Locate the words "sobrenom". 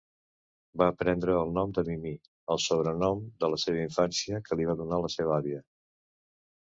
2.67-3.21